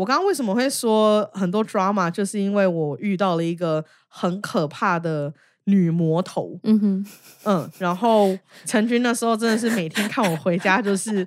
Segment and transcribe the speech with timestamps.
[0.00, 5.30] 我刚刚为什么会说很多 drama，就是因为我遇到了一个很可怕的
[5.64, 6.58] 女魔头。
[6.62, 7.06] 嗯哼，
[7.44, 8.34] 嗯，然后
[8.64, 11.26] 陈军那时候真的是每天看我回家就是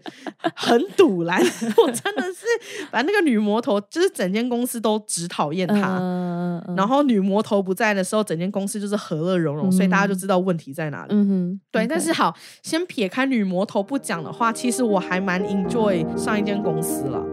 [0.55, 1.39] 很堵拦，
[1.86, 6.00] 我真的是把那个女魔头，就是整间公司都只讨厌她。
[6.00, 6.44] 嗯
[6.76, 11.10] 然后女魔头不在的时候，整间公司就是和乐融融，所以大家就知道问题在哪里。
[11.12, 17.24] 嗯哼，对，但是好，先撇开女魔头不讲的话，其实我还蛮 enjoy 上一间公司了。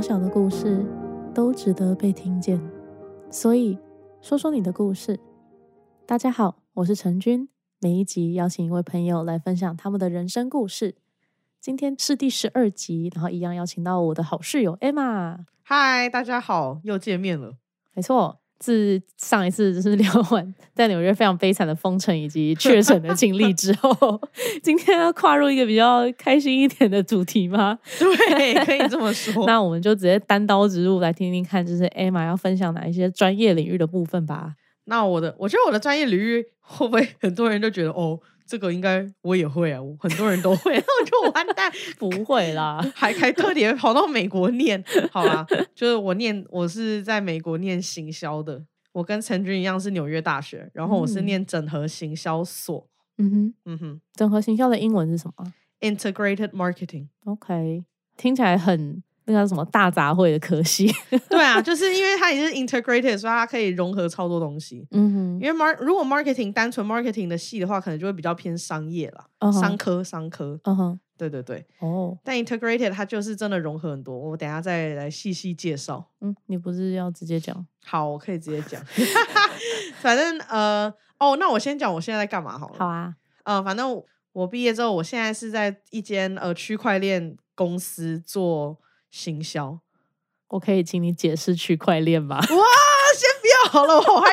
[0.00, 0.82] 一个渺小的故事
[1.34, 2.58] 都值得被听见，
[3.30, 3.78] 所以
[4.22, 5.20] 说说你的故事。
[6.06, 7.50] 大家好，我是陈君，
[7.82, 10.96] 每一集邀请一位朋友来分享他们的人生故事。
[11.60, 15.44] 今天是第十二集，然后一样邀请到我的好室友 Emma。
[15.62, 17.58] 嗨，大家好，又见面了。
[17.92, 24.20] 没错，自上一次就是聊完在纽约非常悲惨的封城以及 确诊的经历之后，
[24.62, 27.78] 今天要跨入一个比较开心一点的主题吗？
[27.98, 29.44] 对，可以这么说。
[29.48, 34.54] 那我们就直接单刀直入来听听看，就是 Emma 要分享哪一些专业领域的部分吧。
[34.84, 41.70] 那我的，我觉得我的专业领域会不会很多人都觉得哦，这个应该我也会啊，我很多人都会，那我就完蛋，
[42.00, 57.06] 不会啦，还还特别跑到美国念， 好啦，就是我念我是在美国念行销的，我跟陈军一样是纽约大学，然后我是嗯念整合行销所，嗯哼，嗯哼整合行销的英文是什么，integrated marketing。
[57.26, 57.84] ？OK，
[58.16, 60.92] 听起来很那个什么大杂烩的科系。
[61.28, 64.86] 对啊，就是因为它也是 integrated，所以它可以融合超多东西。
[64.90, 70.58] 嗯哼，因为 mar 如果 marketing 单纯 marketing 的系的话，可能就会比较偏商业啦，嗯哼商科商科。
[70.64, 76.04] 嗯哼，对对对，哦，但 integrated 它就是真的融合很多，我等下再来细细介绍。
[76.20, 77.66] 嗯，你不是要直接讲？
[77.84, 78.82] 好，我可以直接讲。
[80.00, 82.78] 反正呃，哦，那我先讲我现在在干嘛好了。
[82.78, 88.78] 好啊，呃，反正我毕业之后，我现在是在一间呃区块链公司做
[89.10, 89.80] 行销。
[90.48, 92.36] 我可以请你解释区块链吗？
[92.42, 94.30] 哇，先不要好了，我好害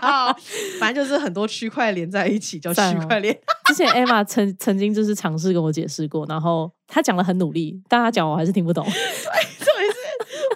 [0.00, 0.32] 怕。
[0.80, 3.38] 反正就是很多区块连在一起叫区块链。
[3.66, 8.84] 之前 Emma 曾曾经就是尝试跟我解释过，然后她讲的很努力，但她讲我还是听不懂。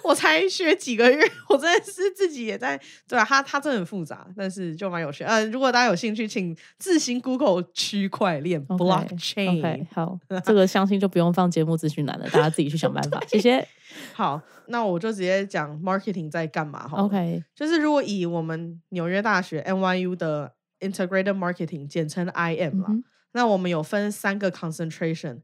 [0.03, 5.23] 我才学几个月，我真的是自己也在对啊，它它真的很复杂，但是就蛮有趣。
[5.23, 9.85] 呃，如果大家有兴趣，请自行 Google 区块链 blockchain。
[9.91, 13.21] 好，这个相信就不用放节目资讯栏了，大家自己去想办法。
[13.27, 13.67] 谢谢。
[14.13, 23.03] 好，那我就直接讲 marketing 在干嘛哈 OK，就是如果以我们纽约大学 NYU 的 Integrated Marketing，简称 IM 啦，嗯
[23.35, 25.39] 那我们有分三个 concentration，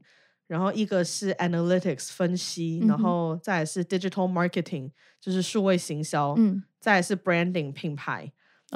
[0.50, 4.90] 然后一个是 analytics 分析，嗯然后再来是 digital marketing，
[5.20, 8.32] 就是数位行销，嗯再来是 branding 品牌。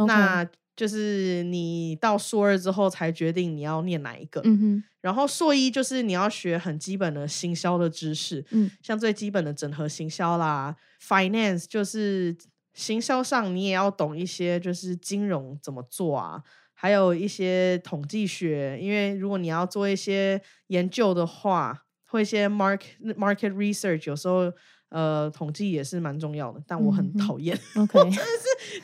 [0.07, 8.71] 那就是你到硕二之后才决定你要念哪一个，嗯哼，然后硕一就是你要学很基本的行销的知识，嗯。
[8.81, 12.37] 像最基本的整合行销啦，finance 就是
[12.73, 16.41] 行销上你也要懂一些，就是金融怎么做啊，
[16.85, 21.75] 还有一些统计学，因为如果你要做一些研究的话，
[22.05, 24.53] 或一些 market market research，有时候
[24.91, 27.59] 呃统计也是蛮重要的，但我很讨厌。
[27.75, 28.11] ，OK，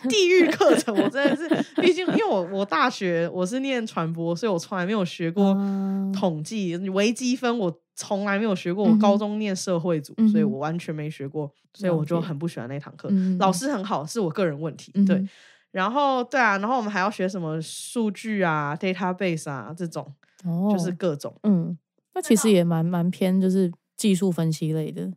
[0.08, 1.46] 地狱课程，我真的是，
[1.82, 8.86] 毕竟因为我我大学我是念传播，所以我从来没有学过啊统计、微积分，我从来没有学过。
[8.86, 13.10] 我高中念社会组，嗯所以我完全没学过，所以我就很不喜欢那堂课。
[13.12, 15.22] 嗯老师很好，是我个人问题，对。
[15.72, 20.06] 然后对啊，然后我们还要学什么数据啊、database 啊这种，
[20.44, 21.34] 哦，就是各种。
[21.42, 21.76] 嗯，
[22.14, 25.10] 那其实也蛮蛮偏就是技术分析类的。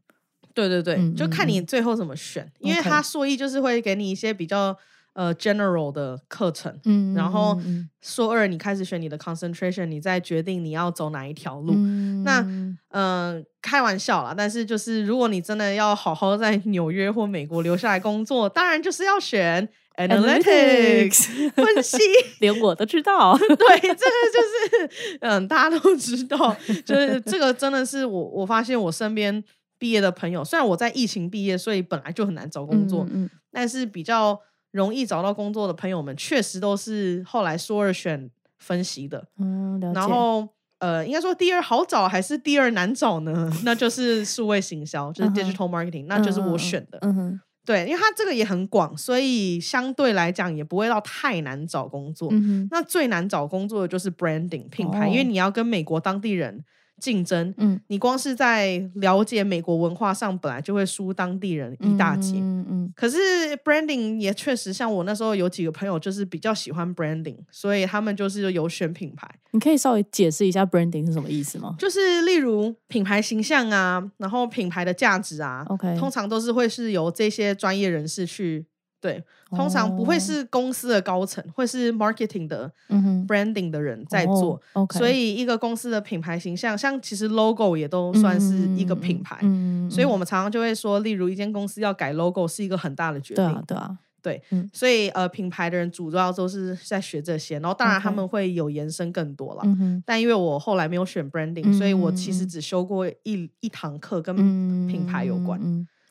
[0.54, 4.78] 对对对，就看你嗯最后怎么选，因为它硕一就是会给你一些比较
[5.14, 11.74] 呃 general 的课程，嗯，然后嗯硕二你开始选你的 concentration，你再决定你要走哪一条路。
[11.76, 21.98] 嗯那嗯嗯、开玩笑啦，但是就是如果你真的要好好在纽约或美国留下来工作，当然就是要选 analytics 分析。
[22.40, 23.36] 连我都知道。
[23.38, 26.56] 对，这个就是嗯，大家都知道，
[26.86, 29.44] 就是这个真的是我我发现我身边
[29.78, 34.40] 毕业的朋友，虽然我在疫情毕业，所以本来就很难找工作，嗯，嗯但是比较
[34.72, 38.30] 容易找到工作的朋友们，确实都是后来说二选
[38.60, 39.28] 分析的。
[39.40, 40.48] 嗯，然后
[40.80, 43.52] 呃，应该说第二好找还是第二难找呢？
[43.64, 46.98] 那就是数位行销，就是 digital marketing，、那就是我选的。
[47.02, 52.30] 嗯哼，对，因为它这个也很广，所以相对来讲也不会到太难找工作。
[52.32, 56.64] 嗯，那最难找工作的就是 branding 品牌，因为哦你要跟美国当地人
[57.00, 62.34] 竞争，嗯，你光是在了解美国文化上，本来就会输当地人一大截。
[62.38, 63.18] 嗯嗯可是
[63.64, 78.66] branding 也确实像我那时候有几个朋友就是比较喜欢 branding，所以他们就是有选品牌，你可以稍微解释一下 branding 是什么意思吗就是例如品牌形象啊，然后品牌的价值啊？OK，通常都是会是由这些专业人士去
[79.04, 82.72] 对，通常不会哦是公司的高层，会是 marketing 的
[83.28, 84.60] branding 的人在做。
[84.92, 89.38] 所以一个公司的品牌形象，像其实 logo 也都算是一个品牌。
[89.42, 93.44] 嗯，嗯所以我们们常常就会说，例如一间公司要改 logo 是一个很大的决定。
[93.68, 99.64] 对啊对啊，所以呃，品牌的人主要都是在学这些，然后当然他们会有延伸更多了。
[100.06, 105.60] 但因为我后来没有选 branding，、所以我其实嗯只修过一一堂课跟、嗯，品牌有关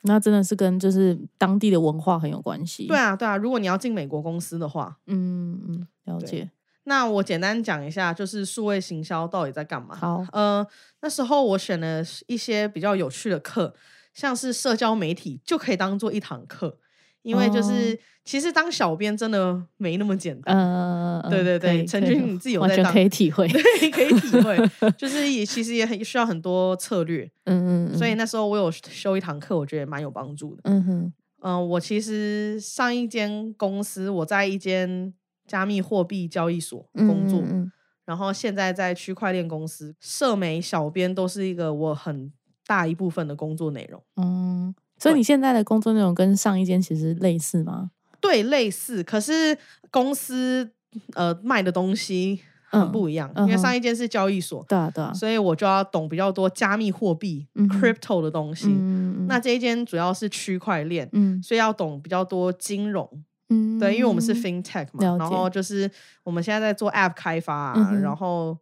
[0.03, 2.87] 那真的是跟就是当地的文化很有关系。
[2.87, 3.35] 对，啊，对啊。
[3.37, 6.51] 如果你要进美国公司的话，嗯嗯，了解。
[6.85, 9.95] 那我简单讲一下，就是数位行销到底在干嘛。
[9.95, 10.65] 好，呃，
[11.01, 13.73] 那时候我选了一些比较有趣的课，
[14.13, 16.79] 像是社交媒体就可以当做一堂课，
[17.23, 20.57] 因为就是、哦其实当小编真的没那么简单。
[20.57, 23.45] 呃，对对对陈可以君你自己有在当可以体会。
[23.51, 24.57] 对，可以体会，
[24.97, 30.61] 就是也其实也很需要很多策略，嗯嗯，所以嗯那时候我有修一堂课，我觉得蛮有帮助的。
[30.63, 35.13] 嗯哼，嗯、我其实上一间公司，我在一间
[35.45, 37.71] 加密货币交易所工作，嗯嗯
[38.05, 42.31] 然后现在在区块链公司，社媒小编都是一个我很
[42.65, 44.01] 大一部分的工作内容。
[44.15, 47.91] 嗯，嗯所以你现在的工作内容跟上一间其实类似吗？
[48.19, 49.57] 对，类似，可是
[49.91, 50.71] 公司
[51.13, 52.39] 呃卖的东西
[52.69, 57.67] 很嗯不一样，因为上一间是交易所，对啊对啊，所以我就要懂比较多加密货币、嗯。
[57.69, 58.67] crypto 的东西。
[58.69, 61.41] 嗯，那这一间主要是区块链，嗯。
[61.43, 63.07] 所以要懂比较多金融。
[63.49, 65.89] 嗯，对，因为我们是 fintech 嘛，然后就是
[66.23, 68.57] 我们现在在做 app 开发、啊嗯然后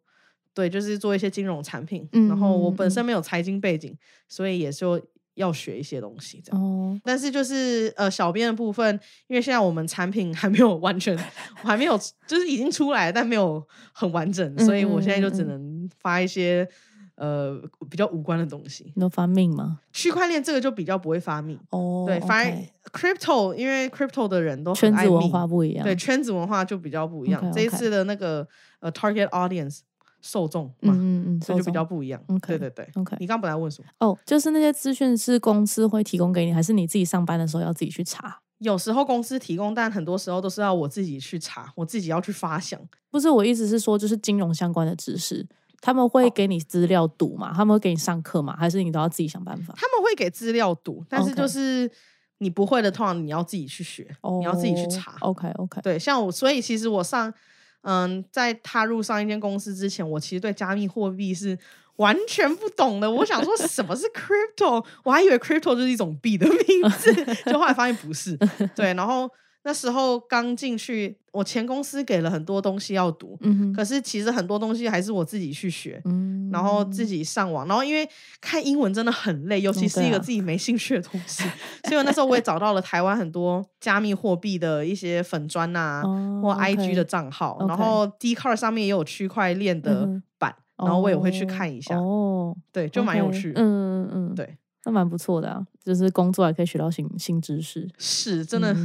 [0.54, 2.10] 对，就是做一些金融产品。
[2.14, 2.92] 嗯然后我本嗯。
[2.92, 3.96] 身没有财经背景，
[4.28, 5.00] 所以也就
[5.36, 6.62] 要学一些东西这样。
[6.62, 11.18] 哦，但是就是呃，小编的部分，因为现在我们产品还没有完全，
[11.64, 11.98] 我还没有，
[12.28, 16.68] 就是已经出来，但没有很完整，所以我现在就只能发一些
[17.16, 18.92] 呃比较无关的东西。
[18.96, 19.80] 能发命吗？
[19.94, 27.52] 区块链这个就比较不会发命，哦，对，反而 OK crypto，因为 crypto 的人都很圈子文化不一样，对，圈子文化就比较不一样。
[27.54, 28.46] 这一次的那个
[28.80, 29.80] 呃 target audience
[30.22, 32.22] 受众嘛，嗯嗯嗯，所以就比较不一样。
[32.28, 32.90] OK，对对对。
[32.96, 33.90] OK 你刚本来问什么？
[34.00, 38.40] 哦，就是那些资讯是公司会提供给你，还是你自己上班的时候要自己去查？
[38.60, 42.80] 有时候公司提供，但很多时候都是要我自己去查，我自己要去发想。
[43.10, 45.44] 不是我意思是说，就是金融相关的知识，
[45.82, 47.52] 他们会哦给你资料读嘛？
[47.56, 48.56] 他们会给你上课嘛？
[48.56, 49.74] 还是你都要自己想办法？
[49.76, 51.90] 他们会给资料读，但是就是
[52.38, 55.16] 你不会的，通常你要自己去学，你要自己去查。
[55.22, 57.34] OK OK，对，像我，所以其实我上，
[57.82, 61.58] 嗯，在踏入上一间公司之前，我其实对加密货币是
[61.98, 63.10] 完全不懂的。
[63.10, 67.14] 我想说什么是 crypto，我还以为 crypto 就是一种币的名字，
[67.46, 68.38] 就后来发现不是。
[68.76, 69.30] 对，然后
[69.64, 76.02] 那时候刚进去，我前公司给了很多东西要读，嗯，可是其实很多东西还是我自己去学。
[76.06, 77.06] 嗯，然后自。
[77.12, 78.08] 己上网，然后因为
[78.40, 81.44] 看英文真的很累，尤其是一个自己没兴趣的东西，
[81.84, 87.58] 所以我那时候我也找到了台湾很多加密货币的一些粉砖啊，哦或 IG 的账号。
[87.68, 90.08] 然后 d c a r 上面也有区块链的
[90.40, 98.76] 版，然后我也会去看一下，哦，对，就蛮有趣的，嗯嗯嗯，，对，那蛮不错的啊，就是工作还可以学到新新知识，是真的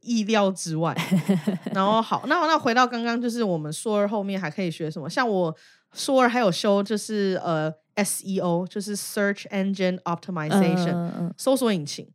[0.00, 0.96] 意料之外。
[1.74, 5.10] 然后好，那那回到刚刚，就是我们硕二后面还可以学什么？
[5.10, 5.54] 像我
[5.92, 11.30] 硕二还有修就是呃 SEO，就是 Search Engine Optimization。
[11.36, 12.08] 搜索引擎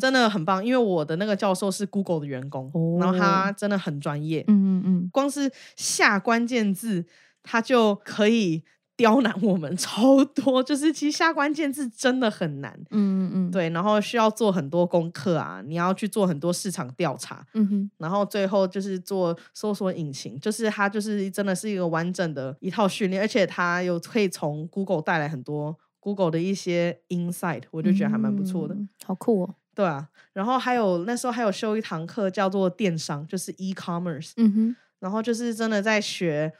[0.00, 7.04] 真的很棒，因为我的那个教授是 Google 的员工，然后他哦真的很专业，嗯嗯嗯，光是下关键字，
[7.42, 8.64] 他就可以
[8.98, 10.60] 刁难我们超多。
[10.66, 28.74] 就是其实下关键字真的很难，嗯嗯嗯，，对，然后需要做很多功课啊，你要去做很多市场调查，嗯哼，然后最后就是做搜索引擎，就是它就是真的是一个完整的一套训练，而且它有可以从 Google 带来很多 Google 的一些 insight，我就觉得还蛮不错的。
[28.74, 36.52] 嗯，好酷哦，对啊，然后还有那时候还有修一堂课叫做电商，就是 e-commerce，嗯哼，然后就是真的在学，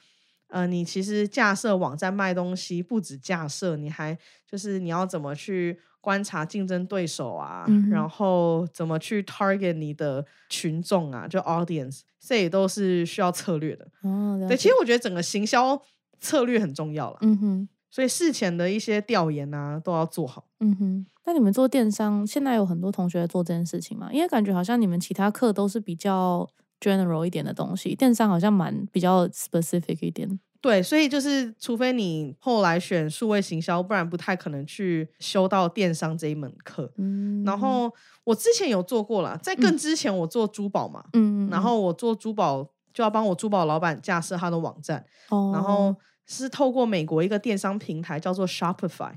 [0.49, 13.87] 呃，你其实架设网站卖东西，不止架设，你还就是你要怎么去观察竞争对手啊，嗯然后怎么去 target 你的群众啊，就 audience，这也都是需要策略的。
[14.03, 15.81] 哦，对，其实我觉得整个行销
[16.19, 17.69] 策略很重要了，嗯哼。
[17.91, 20.45] 所以事前的一些调研啊都要做好。
[20.61, 24.11] 嗯哼，那你们做电商，现在有很多同学在做这件事情吗？
[24.13, 26.47] 因为感觉好像你们其他课都是比较
[26.81, 30.39] general 一点的东西，电商好像蛮比较 specific 一点。
[30.61, 36.93] 对，所以就是除非你后来选数位行销，不然不太可能去修到电商这一门课。
[36.97, 37.89] 嗯，然后
[38.25, 45.95] 我之前有做过了，在更之前我做珠宝嘛，嗯，嗯，然后我做珠宝就要帮我珠宝老板架设他的网站，哦，然后
[46.27, 49.13] 是透过美国一个电商平台叫做 Shopify，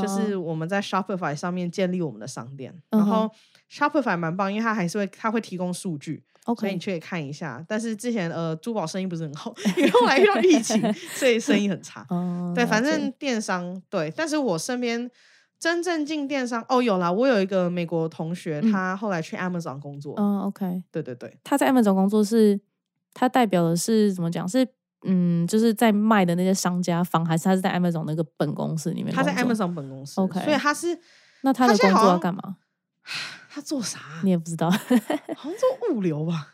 [0.00, 3.30] 就是我们在 Shopify 上面建立我们的商店，嗯然后
[3.70, 7.64] Shopify 蛮棒，因为它还是会它会提供数据，所以你 OK，去看一下。
[7.68, 10.80] 但是之前呃珠宝生意不是很好，因为后来遇到 疫情，
[11.14, 12.04] 所以生意很差。
[12.10, 15.10] 哦，对，反正电商对，但是我身边
[15.58, 22.60] 真正进电商哦有啦，我有一个美国同学，嗯他后来去 Amazon 工作，嗯，OK，对对对，他在 Amazon 工作是，
[23.14, 24.46] 他代表的是怎么讲？
[24.48, 24.66] 是
[25.06, 29.14] 嗯，就是在卖的那些商家方，还是他是在 Amazon 那个本公司里面？
[29.14, 30.98] 他在 Amazon 本公司 OK 所以他是
[31.42, 32.56] 那他的工作要干嘛？
[33.54, 34.68] 他做啥啊、你也不知道，
[35.36, 36.48] 好像做物流吧。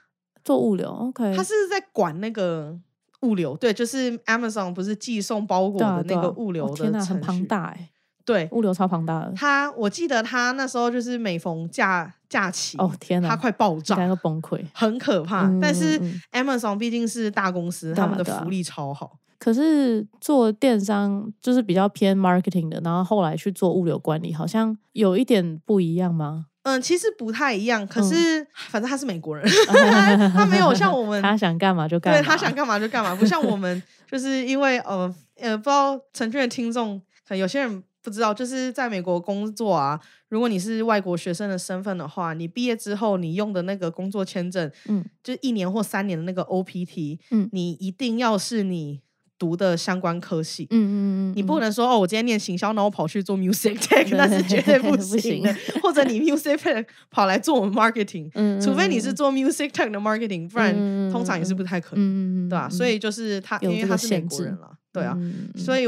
[0.45, 0.91] 做物流。
[0.91, 2.79] OK，他是在管那个
[3.23, 7.91] 物流，对，就是 Amazon 不是寄送包裹的那个物流的哦天，很庞大哎，
[8.25, 9.33] 对，物流超庞大的。
[9.35, 14.63] 他我记得他那时候就是每逢假假期，哦天哪，他快爆炸，要崩溃。
[14.75, 15.47] 很可怕。
[15.47, 19.19] 嗯但是嗯 Amazon 毕竟是大公司，他们的福利超好。
[19.39, 26.47] 可是做电商就是比较偏 marketing 的，然后后来去做物流管理，好像有一点不一样吗？
[26.63, 28.05] 嗯，其实不太一样，可嗯。
[28.09, 39.99] 是、反正他是美国人，他他没有像我们， 他想干嘛就干嘛，对他想干嘛就干嘛，不像我们，就是因为呃呃，不知道陈俊的听众，可能有些人不知道，就是在美国工作啊，
[40.29, 47.49] 如果你是外国学生的身份的话，你毕业之后你用的那个工作签证，嗯，就一年或三年的那个 OPT，嗯。
[47.53, 49.01] 你一定要是你
[49.41, 50.67] 读的相关科系。
[50.71, 50.95] 嗯嗯
[51.33, 55.43] 嗯，你不能能说哦，我今天念行销，然后我跑去做 music tech， 那是绝对不不行。
[55.43, 55.57] 的。
[55.83, 60.75] 或者你 music tech 跑来做我们 marketing，嗯除非你是做 music tech 的 marketing，不然
[61.11, 65.87] 通常也是不太可能，嗯对吧、所以就是他，因为他是美国人了，对啊，嗯所以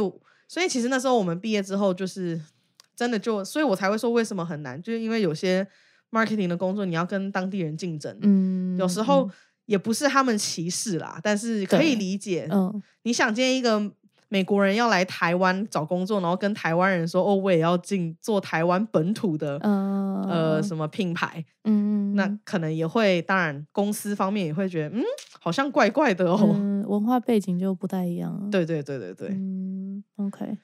[0.48, 2.40] 所以其实那时候我们毕业之后，就是
[2.96, 5.66] 真的就，所以我才会说为什么很难，就是因为有些
[6.10, 9.28] marketing 的工作你要跟当地人竞争，嗯有时候
[9.66, 12.48] 也不是他们歧视啦，但是可以理解。
[12.50, 13.92] 嗯你想见一个
[14.28, 21.44] 美国人要来台湾找工作，然后跟台湾人说：“哦，我也要进做台湾本土的、嗯呃什么品牌。
[21.64, 25.02] 嗯那可能也会，当然公司方面也会觉得，嗯，
[25.40, 26.38] 好像怪怪的哦。
[26.54, 28.48] 嗯文化背景就不太一样。
[28.50, 30.56] 对对对对对、嗯，OK，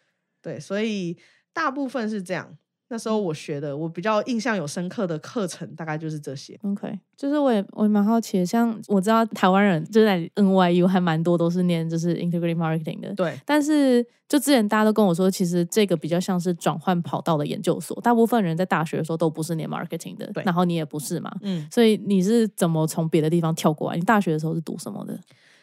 [0.43, 1.17] 对，所以
[1.53, 2.57] 大部分是这样。
[2.91, 6.59] 那时候我学的，我比较印象有深刻的课程，大概就是这些。
[6.63, 23.99] OK，就是我也我也蛮好奇的，像我知道台湾人就是在 NYU 还蛮多都是念就是 Integrated Marketing 的，对，但是就之前大家都跟我说，其实这个比较像是转换跑道的研究所，大部分人在大学的时候都不是念 marketing 的对，然后你也不是嘛，嗯，所以你是怎么从别的地方跳过来？
[23.99, 25.19] 你大学的时候是读什么的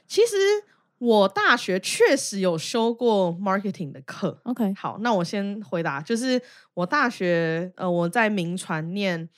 [0.08, 0.36] 其实
[0.98, 4.40] 我大学确实有修过 marketing 的课。
[4.44, 6.42] ？OK，好，那我先回答，就是
[6.74, 9.30] 我大学呃我在名传念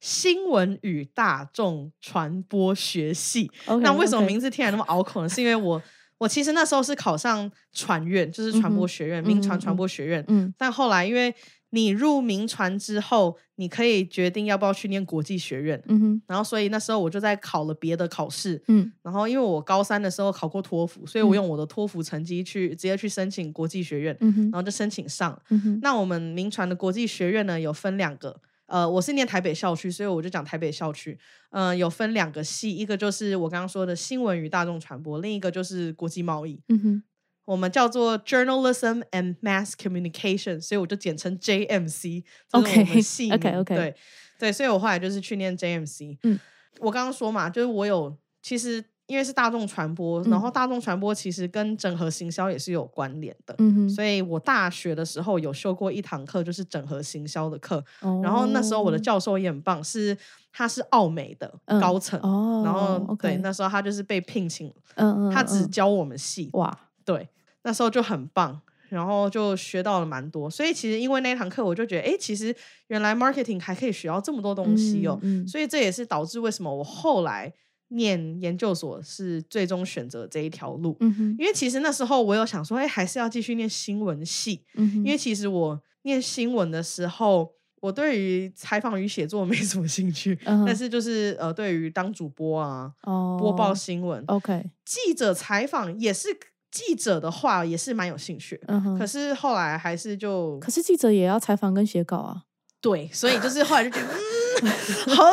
[0.00, 3.50] 新闻与大众传播学系。
[3.80, 5.28] 那为什么名字听起来那么拗口呢？
[5.28, 5.82] 是因为我
[6.18, 10.24] 我其实那时候是考上传院，就是传播学院，嗯哼民传传播学院。
[10.28, 11.34] 嗯但后来因为
[11.76, 15.80] 你入民传之后，你可以决定要不要去念国际学院。
[15.88, 25.42] 嗯哼然后，所以那时候我就在考了别的考试，嗯然后因为我高三的时候考过托福，所以我嗯用我的托福成绩去直接去申请国际学院，嗯哼然后就申请上了。
[25.50, 28.40] 嗯哼那我们民传的国际学院呢，有分两个。
[28.66, 31.16] 呃，我是念台北校区，所以我就讲台北校区。
[31.50, 36.60] 嗯、有分两个系，一个就是我刚刚说的新闻与大众传播，另一个就是国际贸易。
[36.68, 37.02] 嗯哼
[37.46, 43.32] 我们叫做 Journalism and Mass Communication，所以我就简称 JMC，OK，们系。
[43.32, 43.96] OK，OK 对
[44.38, 46.18] 对，所以我后来就是去念 JMC。
[46.24, 46.38] 嗯，
[46.80, 53.54] 我刚刚说嘛，就是我有其实因为是大众传播，然后嗯大众传播其实跟整合行销也是有关联的。
[53.58, 57.82] 嗯哼，所以我大学的时候有修过一堂课，就是整合行销的课。
[58.00, 60.18] 哦然后那时候我的教授也很棒，是
[60.52, 67.28] 他是奥美的嗯高层，哦，然后 OK，对那时候他就是被聘请，嗯嗯，他只嗯教我们系，哇，对，
[67.66, 70.48] 那时候就很棒，然后就学到了蛮多。
[70.48, 72.54] 所以其实因为那堂课，我就觉得，哎，其实
[72.86, 75.18] 原来 marketing 还可以学到这么多东西哦。
[75.22, 77.52] 嗯嗯所以这也是导致为什么我后来
[77.88, 80.96] 念研究所是最终选择这一条路。
[81.00, 96.28] 嗯哼因为其实那时候我有想说，哎，还是要继续念新闻系，嗯，因为其实我念新闻的时候，我对于采访与写作没什么兴趣，但是就是呃，对于当主播啊、哦播报新闻、OK，记者采访也是
[96.76, 98.60] 记者的话，也是蛮有兴趣。
[98.68, 102.42] 嗯，可是后来还是就可是记者也要采访跟写稿啊。
[102.82, 104.14] 对，所以就是后来就觉得，
[104.62, 104.70] 嗯，
[105.16, 105.24] 好，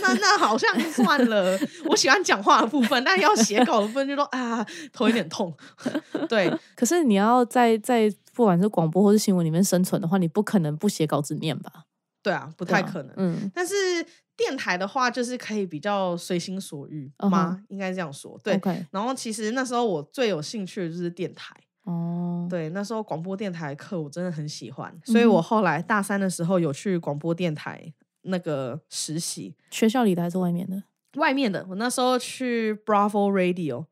[0.00, 1.58] 那那好像算了。
[1.86, 5.52] 我喜欢讲话的部分，但要写稿的部分就说啊，头有点痛。
[6.28, 11.70] 对，可是你要在在不管是广播或是新闻里面生存的话，你不可能不写稿子念吧？
[12.22, 13.12] 对啊，不太可能。
[13.16, 13.74] 嗯，但是
[14.40, 17.62] 电台的话，就是可以比较随心所欲吗？
[17.68, 18.40] 应该这样说。
[18.42, 18.58] 对。
[18.90, 21.54] 然后其实那时候我最有兴趣的就是电台。
[21.84, 27.92] 哦，对，那时候广播电台课我真的很喜欢，所以我后来大三的时候有去广播电台
[28.22, 30.82] 那个实习，学校里的还是外面的？
[31.16, 31.66] 外面的。
[31.68, 33.86] 我那时候去 Bravo Radio。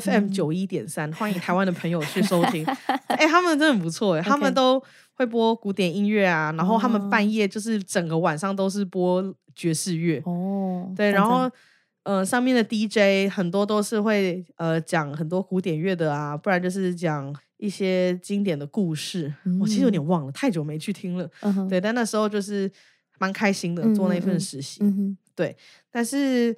[0.00, 2.64] FM 嗯九一点三，欢迎台湾的朋友去收听。
[3.08, 4.82] 哎、他们真的很不错哎，他们都
[5.14, 10.20] 会播古典音乐啊，然后他们哦半夜就是整个晚上都是播爵士乐。
[10.24, 11.50] 哦，对，然后
[12.02, 19.32] 呃，上面的 DJ 很多都是会呃讲很多古典乐的啊，不然就是讲一些经典的故事。
[19.60, 21.30] 我其实有点忘了，太久没去听了。
[21.42, 22.70] 嗯，对，但那时候就是
[23.18, 24.80] 蛮开心的，做那份实习。
[24.82, 25.54] 嗯哼，
[25.90, 26.54] 但是，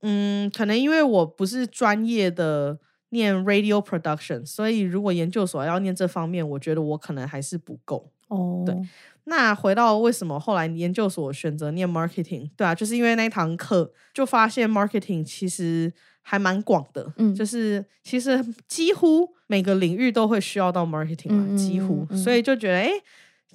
[0.00, 2.78] 嗯，可能因为我不是专业的
[3.10, 8.10] 念 radio production，所以如果研究所要念这方面，我觉得我可能还是不够。
[8.28, 8.76] 哦，对
[9.24, 17.44] 那回到为什么后来研究所选择念 marketing，对啊，就是因为那一堂课就发现 marketing 其实还蛮广的，嗯就。
[17.44, 23.02] 是其实几乎每个领域都会需要到 marketing 嘛，嗯嗯几乎，所以就觉得哎、诶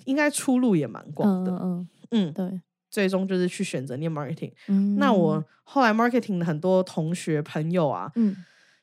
[0.06, 1.52] 应该出路也蛮广的，
[2.12, 2.62] 嗯，对，
[2.94, 4.52] 最终就是去选择念 marketing。
[4.68, 8.36] 嗯，那我后来 marketing 的很多同学朋友啊，嗯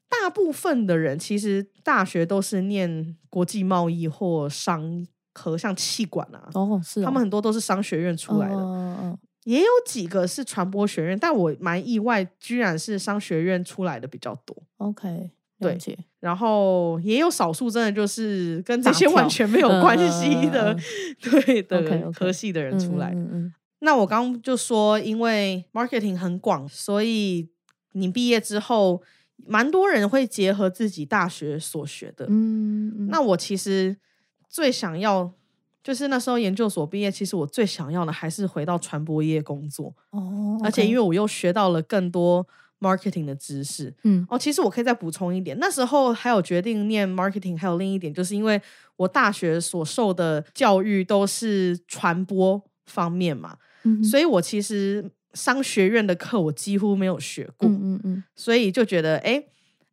[0.09, 14.57] 大部分的人其实大学都是念国际贸易或商科，像气管啊，哦是哦，他们很多都是商学院出来的，也有几个是传播学院，但我蛮意外，居然是商学院出来的比较多。
[14.79, 15.79] ，OK，对
[16.19, 20.77] 然后也有少数真的就是跟这些完全没有关系的，
[21.23, 23.13] 对的科系的人出来。
[23.15, 27.49] 嗯嗯那我刚刚就说，因为 marketing 很广，所以
[27.93, 29.03] 你毕业之后，
[29.37, 32.27] 蛮多人会结合自己大学所学的。
[32.29, 33.97] 嗯嗯，那我其实
[34.49, 35.33] 最想要，
[35.83, 42.47] 就是那时候研究所毕业，其实我最想要的还是回到传播业工作，哦，而且因为为我又学到了更多
[42.81, 43.95] marketing 的知识。
[44.05, 48.61] 嗯哦，其实我可以再补充一点，那时候还有决定念 marketing，还有另一点，就是因为
[48.97, 59.45] 我大学所受的教育都是传播方面嘛，嗯，所以我其实商学院的课我几乎没有学过，嗯嗯嗯所以就觉得哎。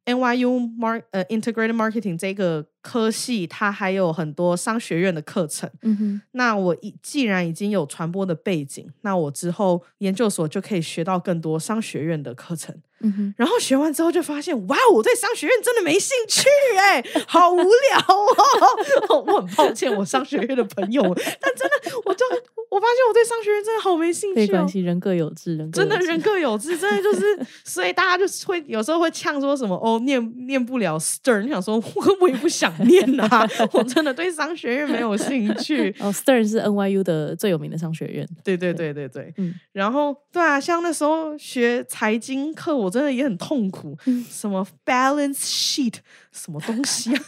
[0.08, 5.70] NYU Mark 呃 Integrated Marketing 这个科系，它还有很多商学院的课程。
[5.82, 12.74] 嗯哼，那我已既然已经有传播的背景，那我之后研究所就可以学到更多商学院的课程。
[13.02, 16.48] 嗯哼，然后学完之后就发现，哇，我对商学院真的没兴趣
[16.80, 17.66] 哎、好无聊
[18.08, 19.22] 哦。
[19.28, 21.04] 我很抱歉，我商学院的朋友，
[21.42, 22.24] 但真的，我就
[22.70, 24.42] 我发现我对商学院真的好没兴趣哦。
[24.42, 31.84] 没关系，人各有志，人各真的人各有志，真的就是， 所以大家就是会有时候会呛说什么哦，念念不了 Stern，你想说我
[32.22, 35.96] 我也不想念啊，我真的对商学院没有兴趣。
[36.00, 45.96] 哦，Stern 是 NYU 的最有名的商学院，对对对对对，嗯然后对啊，像那时候学财经课，我真的也很痛苦，嗯什么 balance sheet
[46.32, 47.24] 什么东西啊？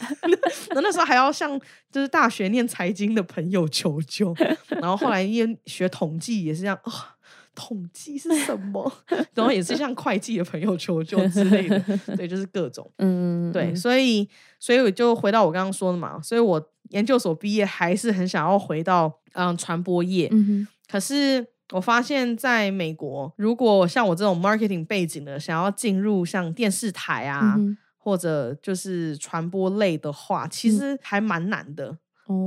[0.74, 1.58] 那那时候还要向
[1.90, 4.34] 就是大学念财经的朋友求救，
[4.80, 7.16] 然后后来念学统计也是这样啊。
[7.52, 8.90] 统计是什么？
[9.34, 11.78] 然后也是向会计的朋友求救之类的，
[12.16, 14.26] 对，就是各种嗯，对，嗯所以
[14.60, 31.98] 所以我就回到我刚刚说的嘛，所以我研究所毕业还是很想要回到嗯传播业，嗯，可是我发现，在美国，如果像我这种 marketing 背景的，想要进入像电视台啊，嗯或者就是传播类的话，其实还蛮难的。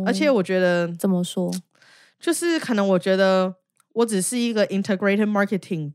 [0.06, 1.54] 而且我觉得，怎么说？
[2.24, 3.54] 就是可能我觉得
[3.96, 5.92] 我只是一个 integrated marketing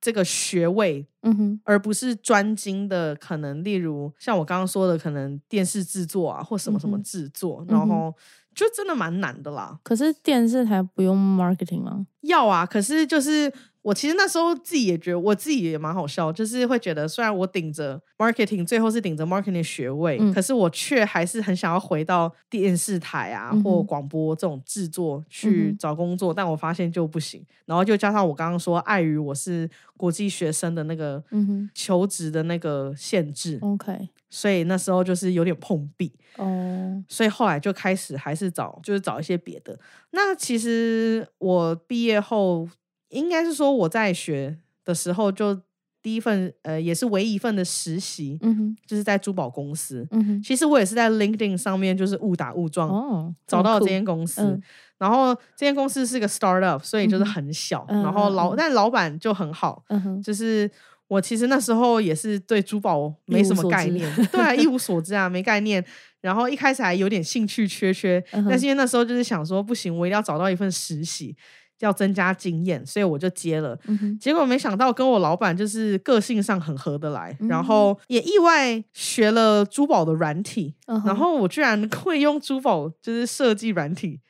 [0.00, 8.14] 这个学位，嗯哼，而不是专精的，可能例如像我刚刚说的，可能电视制作啊，或什么什么制作，嗯然后
[8.54, 9.78] 就真的蛮难的啦。
[9.82, 12.06] 可是电视台不用 marketing 吗？
[12.22, 13.52] 要啊，可是就是
[13.86, 27.46] 我其实那时候自己也觉得，我自己也蛮好笑，就是会觉得虽然我顶着 marketing，最后是顶着 marketing 学位，嗯可是我却还是很想要回到电视台啊、嗯或广播这种制作嗯去找工作，但我发现就不行。
[27.64, 36.12] 然后就加上我刚刚说，碍于我是国际学生的那个嗯哼求职的那个限制，，OK，所以那时候就是有点碰壁。
[36.38, 39.78] 哦，所以后来就开始还是找，就是找一些别的。
[40.10, 42.68] 那其实我毕业后，
[43.10, 45.60] 应该是说我在学的时候就
[46.02, 50.06] 第一份呃也是唯一一份的实习，嗯哼，就是在珠宝公司。
[50.10, 54.62] 嗯哼，其实我也是在 LinkedIn 上面就是误打误撞哦，找到了这间，公司，嗯
[54.98, 60.70] 然后这间公司是个 startup，所以就是很小，嗯然后老、但老板就很好，嗯哼，就是
[61.08, 65.84] 我其实那时候也是对珠宝没什么概念， 对啊，一无所知啊，没概念。
[66.22, 71.36] 然后一开始还有点兴趣缺缺，嗯但是因为那时候就是想说不行，我一定要找到一份实习，
[71.80, 73.78] 要增加经验，所以我就接了。
[73.86, 84.20] 嗯，结果没想到跟我老板就是个性上很合得来，嗯然后也意外学了珠宝的软体，嗯然后我居然会用珠宝就是设计软体，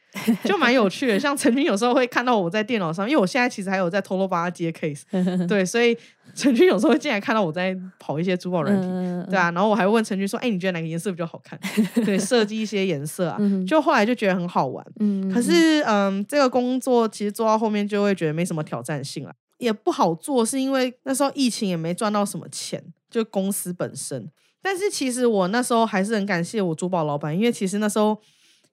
[0.45, 1.19] 就蛮有趣的。
[1.21, 5.03] 像陈军有时候会看到我在电脑上，因为我现在其实还有在偷偷帮他接 case，
[5.47, 5.97] 对，所以
[6.37, 8.87] 陈军有时候会进来看到我在跑一些珠宝软体。
[8.87, 11.59] 嗯对，啊，然后我还会问陈军说：“哎、你觉得哪个颜色比较好看？”
[12.05, 14.87] 对，设计一些颜色啊，就后来就觉得很好玩。
[15.01, 24.31] 嗯，可是，嗯，这个工作其实做到后面就会觉得没什么挑战性了，也不好做，是因为那时候疫情也没赚到什么钱，就公司本身。
[24.62, 28.18] 但是其实我那时候还是很感谢我珠宝老板，因为其实那时候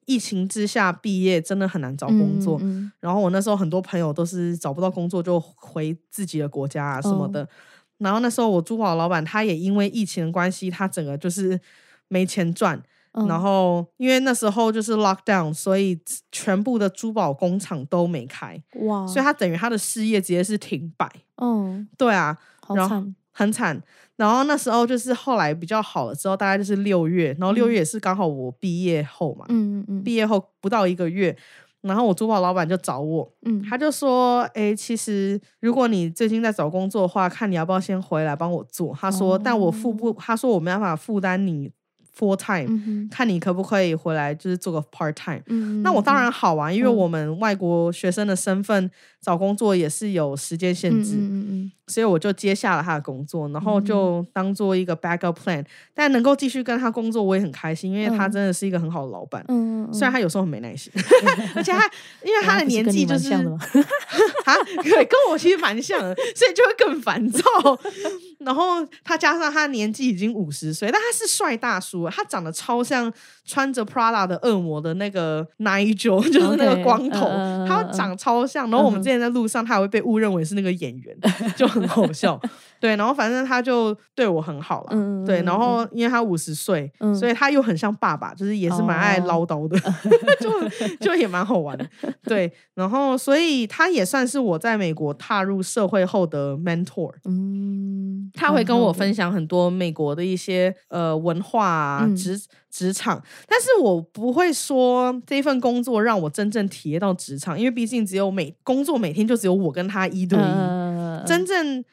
[0.06, 7.48] 疫情之下毕业真的很难找工作，嗯然后我那时候很多朋友都是找不到工作就回自己的国家啊什么的。
[8.00, 11.60] 然后那时候我珠宝老板他也因为疫情的关系，他整个就是
[12.08, 12.82] 没钱赚，
[13.13, 13.28] 嗯。
[13.28, 16.00] 然后因为那时候就是 lockdown，所以
[16.32, 21.10] 全部的珠宝工厂都没开，哇，所以他等于他的事业直接是停摆。
[21.38, 22.38] 嗯，对啊，
[22.70, 23.82] 然后好惨，很惨。
[24.15, 30.04] 然后那时候就是后来比较好了之后，大概就是六月，然后六月也是刚好我毕业后嘛，嗯嗯嗯。
[30.04, 31.36] 毕业后不到一个月，
[31.82, 41.71] 然后我珠宝老板就找我，嗯，他就说：“哎、其实如果你最近在找工作的话，看你要不要先回来帮我做。”他说：“但我付不，他说我没办法负担你
[42.17, 48.89] full time，、嗯，看你可不可以回来，就是做个 part time。”嗯，那我当嗯然好啊，因为嗯我们外国学生的身份
[49.21, 51.15] 找工作也是有时间限制，
[51.88, 55.65] 所以我就接下了他的工作，然后就当做一个 backup plan。
[55.93, 59.43] 但能够继续跟他工作，我也很开心，因为他嗯真的是一个很好的老板。
[59.91, 60.91] 虽然他有时候很没耐心，
[61.56, 61.89] 而且他
[62.23, 63.34] 因为他的年纪就是？
[63.34, 67.41] 啊，对， 跟我其实蛮像的，所以就会更烦躁。
[68.45, 73.12] 然后他加上他年纪已经五十岁，但他是帅大叔，他长得超像
[73.45, 77.27] 穿着 Prada 的恶魔的那个 Nigel， 就是那个光头
[77.67, 78.69] 他嗯长超像。
[78.69, 81.17] 然后我们之前在路上，他还会被误认为是那个演员，
[81.56, 82.39] 就很好笑。
[82.84, 89.80] 对，然后反正他就对我很好了，对，然后因为他五十岁，嗯所以他又很像爸爸，就是也是蛮爱哦唠叨的，
[90.41, 91.89] 就就也蛮好玩的。
[92.26, 97.13] 对，然后所以他也算是我在美国踏入社会后的 mentor。
[97.24, 102.13] 嗯，他会跟我分享很多美国的一些呃文化啊、嗯。
[102.13, 102.38] 职
[102.69, 111.86] 职场，但是我不会说这份工作让我真正体验到职场，因为毕竟只有每工作每天就只有我跟他一对一，呃真正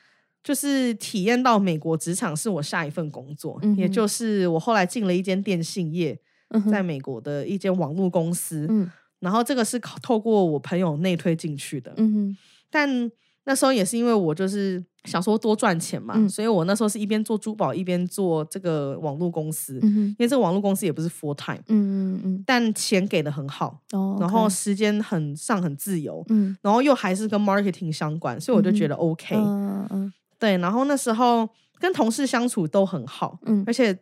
[0.43, 6.19] 就是体验到美国职场是我下一份工作，嗯也就是我后来进了一间电信业，
[6.51, 8.91] 嗯在美国的一间网络公司，嗯。
[9.21, 12.35] 然后这个是靠透过我朋友内推进去的，嗯
[12.71, 13.11] 但
[13.45, 22.45] 那时候也是因为我就是想说多赚钱嘛，嗯所以我那时候是一边做珠宝一边做这个网络公司，嗯因为这个网络公司也不是 full time，嗯嗯嗯。
[22.47, 26.57] 但钱给的很好，哦，然后时间很上很自由，嗯。
[26.63, 28.95] 然后又还是跟 marketing 相关，所以我就觉得。
[28.95, 31.49] OK，、嗯嗯对，然后那时候
[31.79, 33.97] 跟同事相处都很好，嗯而且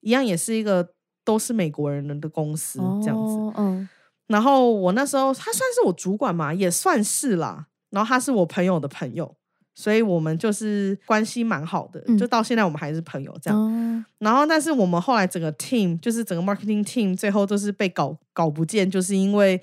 [0.00, 0.88] 一样也是一个
[1.24, 3.34] 都是美国人的公司、这样子。
[3.34, 3.88] 哦嗯
[4.28, 7.66] 然后我那时候他算是我主管嘛，也算是啦。
[7.90, 9.36] 然后他是我朋友的朋友，
[9.74, 13.60] 所以我们就是关系蛮好的，嗯就到现在我们还是朋友这样。
[13.60, 19.60] 哦然后，但是我们后来整个 team 就是整个 marketing team 最后都是被搞搞不见，就是因为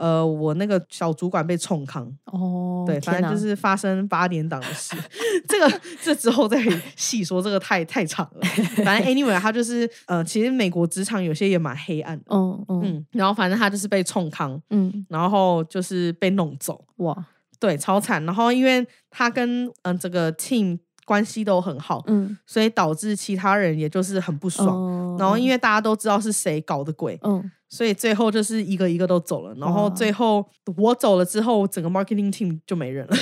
[0.00, 4.96] 呃我那个小主管被冲康，哦，对，反正就是发生八点档的事。
[5.46, 6.58] 这个这之后再
[6.96, 8.40] 细说，这个太太长了。
[8.82, 12.80] 反正 anyway，他就是呃，其实美国职场有些也蛮黑暗的，嗯嗯。
[12.84, 15.04] 嗯，然后反正他就是被冲康，嗯。
[15.10, 17.26] 然后就是被弄走，哇。
[17.58, 18.24] 对，超惨。
[18.24, 22.38] 然后因为他跟嗯、呃、这个 team 关系都很好，嗯。
[22.46, 24.68] 所以导致其他人也就是很不爽。
[24.68, 25.16] 哦。
[25.18, 29.54] 然后因为大家都知道是谁搞的鬼，嗯所以最后就是一个一个都走了。
[29.54, 30.44] 然后最后
[30.76, 33.16] 我走了之后，整个 marketing team 就没人了。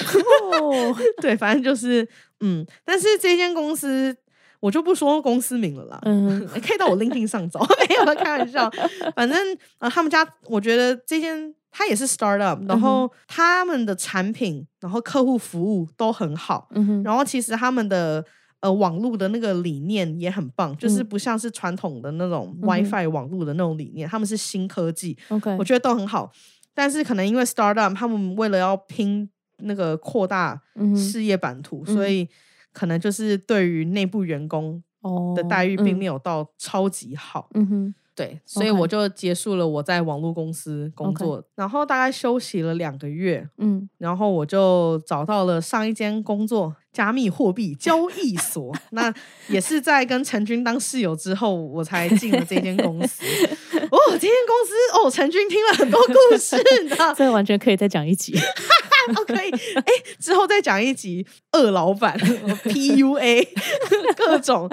[0.61, 2.09] 哦 对，反正就是
[2.41, 4.17] 嗯，但是这间公司
[4.61, 6.01] 我就不说公司名了啦。
[6.05, 8.69] 嗯 可以到我 LinkedIn 上找， 没有开玩笑。
[9.15, 9.39] 反正
[9.79, 18.25] 呃，他们家我觉得这间它也是 startup，然嗯后他们的产品，然后客户服务都很好，嗯哼然后其实他们的
[18.61, 26.31] 呃网络的那个理念也很棒，就是嗯不像是传统的那种 WiFi 网络的那种理念，他们是新科技，OK 我觉得都很好。
[26.75, 30.61] 但是可能因为 startup，他们为了要拼那个扩大
[30.97, 32.29] 事业版图，嗯所以
[32.73, 37.49] 可能就是对于内部员工哦的待遇并嗯没有到超级好。
[37.55, 48.75] 嗯哼，对，所以我就结束了我在网络公司工作然后大概休息了两个月，嗯然后我就找到了上一间工作——加密货币交易所。
[48.91, 49.15] 那
[49.49, 53.23] 也是在跟陈军当室友之后，我才进了这间公司。
[53.25, 57.15] 哦，这间公司哦，陈军听了很多故事呢。
[57.17, 58.35] 这完全可以再讲一集。
[59.11, 59.85] 哦，可以，哎，
[60.19, 62.19] 之后再讲一集二老板
[62.65, 63.47] PUA
[64.17, 64.69] 各种，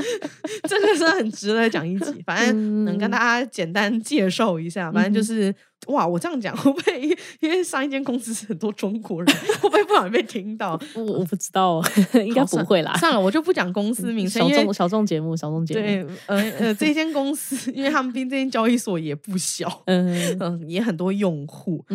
[0.67, 2.23] 这个是很值得讲一集。
[2.25, 5.53] 反正能跟大家简单介绍一下，反正就是。
[5.87, 7.15] 哇，我这样讲会不会？
[7.39, 10.79] 因为上一间公司是很多中国人，会不会不小心被听到？
[10.95, 11.79] 我我不知道，
[12.15, 12.97] 应该不会啦。
[12.97, 15.81] 算了，我就不讲公司名称，众小众节目，小众节目。
[15.81, 21.85] 对，呃呃，这间公司，因为他们毕竟这间交易所也不小，嗯嗯，也很多用户。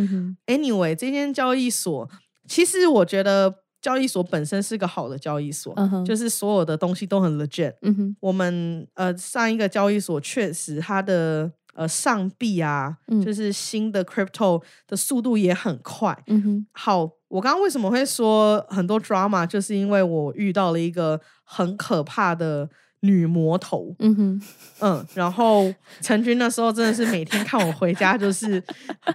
[0.46, 2.08] Anyway，这间交易所，
[2.50, 7.72] 其实我觉得交易所本身是个好的交易所，嗯，就是所有的东西都很 legit。
[7.82, 16.16] 嗯哼我们呃上一个交易所确实它的呃上币啊，嗯就是新的 crypto 的速度也很快。
[16.26, 22.68] 嗯哼好，我刚刚为什么会说很多 drama，就是因为我遇到了一个很可怕的
[23.00, 23.94] 女魔头。
[23.98, 24.42] 嗯哼
[24.80, 28.62] 嗯，然后陈军那时候真的是每天看我回家就是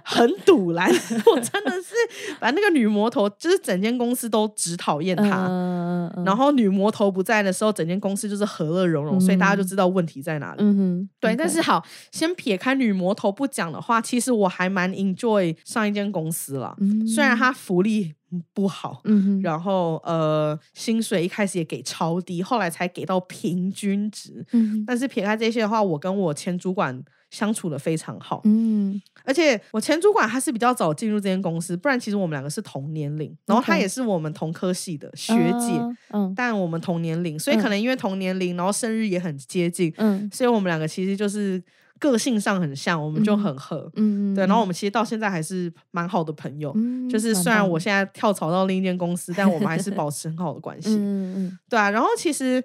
[0.04, 0.88] 很堵拦，
[1.26, 1.94] 我真的是
[2.38, 5.46] 把那个女魔头，就是整间公司都只讨厌她。
[5.48, 10.58] 嗯嗯然后女魔头不在的时候，整间公司就是和乐融融，所以大家就嗯知道问题在哪里。
[10.60, 16.76] 嗯哼，对但是好，先撇开女魔头不讲的话，其实我还蛮 enjoy 上一间公司了。
[17.12, 18.14] 虽然它福利
[18.52, 19.42] 不好，嗯哼。
[19.42, 24.44] 然后呃薪水一开始也给超低，后来才给到平均值。
[24.52, 24.84] 嗯哼。
[24.86, 29.00] 但是撇开这些的话，我跟我前主管相处的非常好，嗯。
[29.24, 35.76] 而且我前主管他是比较早进入这间公司，不然其实我们两个是同年龄，然后他也是我们同科系的学姐。
[35.76, 36.32] 啊嗯。
[36.36, 40.28] 但我们同年龄，所以可能因为同年龄，然后生日也很接近，嗯。
[40.32, 41.62] 所以我们两个其实就是
[41.98, 43.90] 个性上很像，我们就很合。
[43.96, 46.72] 嗯对，然后我们其实到现在还是蛮好的朋友。
[46.76, 50.90] 嗯就是虽然我现在跳槽到另一间公司，但我们还是保持很好的关系。
[50.98, 52.62] 嗯嗯对啊，然后其实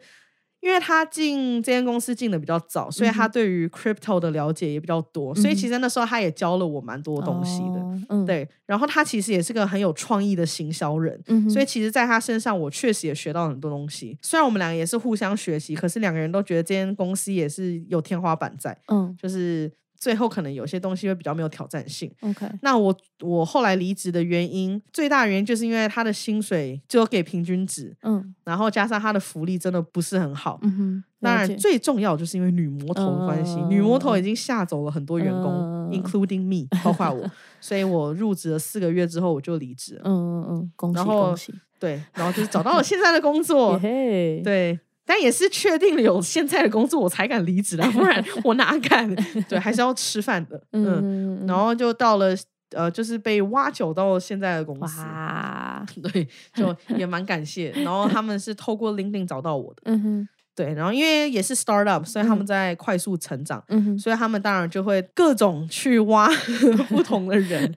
[0.61, 7.79] 因为他进这间公司进的比较早，所以他嗯对于 crypto 的了解也比较多，所以其实那时候他也教了我蛮多东西的。
[7.79, 14.17] 哦嗯对，然后他其实也是个很有创意的行销人，嗯所以其实在他身上我确实也学到很多东西。
[14.21, 19.71] 虽然我们两个也是互相学习，可是两个人都觉得这间公司也是有天花板在，嗯就是
[20.01, 22.11] 最后可能有些东西会比较没有挑战性。
[22.21, 30.59] OK 那我我后来离职的原因，最大原因就是因为他的薪水只有给平均值，嗯然后加上他的福利真的不是很好。
[30.63, 37.29] 嗯哼，当然，最重要就是因为女魔头的关系，女魔头已经吓走了很多员工、嗯 i n c l u d i n g me，包括我，
[37.61, 40.01] 所以我入职了四个月之后我就离职了。
[40.05, 43.77] 嗯嗯嗯，恭喜然后恭喜，对，然后就是找到了现在的工作
[44.43, 44.79] 对，
[45.13, 49.13] 但也是确定了有现在的工作我才敢离职啊，不然 我哪敢？
[49.49, 52.33] 对，还是要吃饭的，嗯，然后就到了
[52.71, 57.71] 呃，就是被挖角到现在的公司，哇，对，就 也蛮感谢。
[57.71, 60.27] 然后他们是透过 LinkedIn 找到我的，嗯哼
[60.61, 62.47] 对，然后因为也是 startup，所以他们嗯。
[62.51, 63.63] 在快速成长。
[63.97, 66.27] 所以他们当然就会各种去挖
[66.89, 67.73] 不同的人，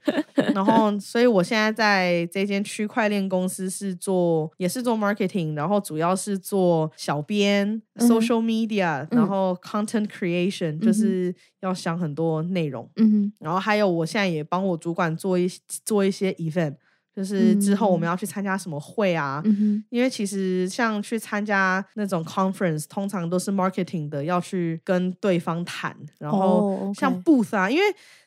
[0.55, 13.33] 然后，所以我现在在这间区块链公司是做，也是做 marketing，然后主要是做小编、嗯 social media，然嗯后 content creation，、就是要想很多内容，嗯哼。
[13.39, 15.49] 然后还有我现在也帮我主管做一
[15.85, 16.75] 做一些 event，
[17.15, 18.11] 就是之后我们嗯。
[18.11, 27.85] 要去参加什么会啊，嗯因为其实像去参加那种 conference，通常都是 marketing 的要去跟对方谈，然后哦像 booth 啊，因为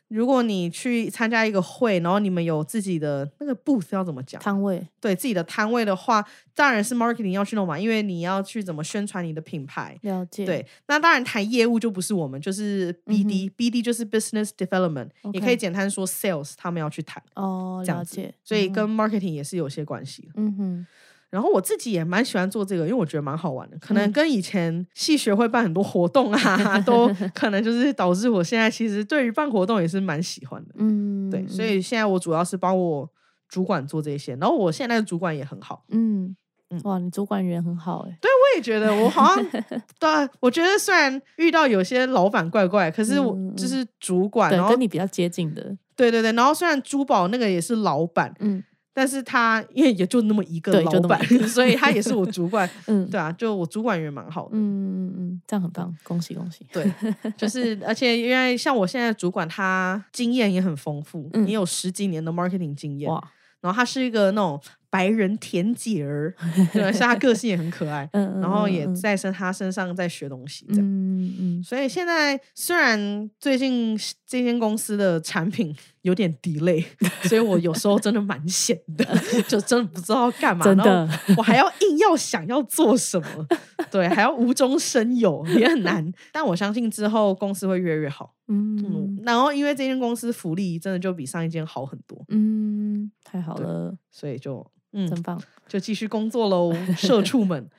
[0.09, 4.41] 如果你去参加一个会，然后你们有自己的那个 booth 要怎么讲？
[4.41, 9.97] 摊位，对自己的摊位的话，当然是 marketing 要去弄嘛，因为你要去怎么宣传你的品牌。
[10.03, 20.29] 了解，对，那当然谈业务就不是我们，就是 BD，BD、就是 business development，、也可以简单说 sales，他们要去谈哦，了解，所以嗯跟 marketing 也是有些关系。
[20.35, 20.87] 嗯哼
[21.29, 23.77] 然后我自己也蛮喜欢做这个，因为我觉得蛮好玩的。
[23.79, 30.75] 可能嗯跟以前系学会办很多活动啊， 都 可能就是导致我现在其实对于办活动也是蛮喜欢的。
[30.77, 33.09] 嗯，对，所嗯以现在我主要是帮我
[33.49, 35.83] 主管做这些，然后我现在的主管也很好。
[35.89, 36.35] 嗯
[36.69, 39.45] 嗯哇，你主管人很好哎，我也觉得我好像
[39.99, 45.61] 对啊，我觉得虽然遇到有些老板怪怪，可是我就是主管，对，然后跟你比较接近的，
[45.95, 48.61] 对对对，然后虽然珠宝那个也是老板，嗯
[48.97, 52.67] 但是他因为也就那么一个老板， 所以他也是我主管。
[52.87, 54.49] 嗯对啊，就我主管也蛮好的。
[54.53, 56.91] 嗯嗯嗯，这样很棒，恭喜恭喜，对，
[57.37, 63.07] 就是 而且因为像我现在主管，他经验也很丰富，嗯也有十几年的 marketing 经验。
[63.11, 63.21] 哇，
[63.61, 66.33] 然后他是一个那种白人甜姐儿，
[66.73, 70.83] 对，所以他个性也很可爱，嗯，然后也嗯在身他身上在学东西，这样。
[70.83, 75.75] 嗯嗯所以现在虽然最近这间公司的产品
[76.07, 76.83] 有点 delay，
[77.27, 79.05] 所以我有时候真的蛮闲的，
[79.47, 83.47] 就真的不知道要干嘛，真的我还要硬要想要做什么，
[83.91, 86.11] 对，还要无中生有，也很难。
[86.31, 88.33] 但我相信之后公司会越来越好。
[88.47, 95.37] 嗯嗯，然后因为这间公司福利真的就比上一间好很多，嗯，太好了，所以就嗯，真棒。
[95.67, 97.69] 就继续工作喽，社畜们。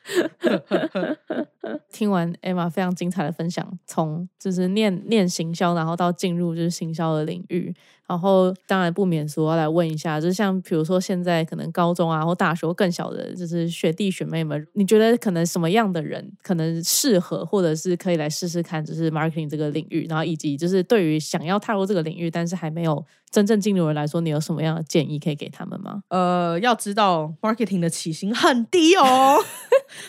[1.90, 7.74] 听完 Emma 非常精彩的分享，从就是念念行销，然后到进入就是行销的领域，
[8.08, 26.02] 然后当然不免说要来问一下，就是像比如说现在可能高中啊或大学更小的，就是学弟学妹们，你觉得可能什么样的人可能适合，或者是可以来试试看，就是 marketing 这个领域，然后以及就是对于想要踏入这个领域，但是还没有真正进入的人来说，你有什么样的建议可以给他们吗？
[26.08, 29.36] 呃，要知道 marketing 的起薪很低哦，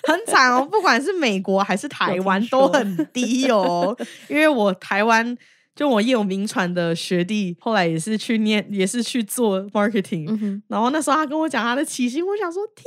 [0.07, 3.93] 很惨哦，不管是美国还是台湾都很低哦。
[4.29, 5.37] 因为我台湾
[5.79, 12.83] 就我也有名传的学弟，后来也是去念，也是去做 marketing，、嗯，然后那时候他跟我讲他的起薪，我想说天